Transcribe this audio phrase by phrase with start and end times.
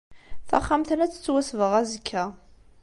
[0.49, 2.23] Taxxamt-nni ad tettwasbeɣ azekka.